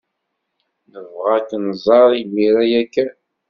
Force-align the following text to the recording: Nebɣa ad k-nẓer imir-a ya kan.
Nebɣa 0.91 1.31
ad 1.39 1.45
k-nẓer 1.49 2.09
imir-a 2.21 2.63
ya 2.71 2.83
kan. 2.93 3.11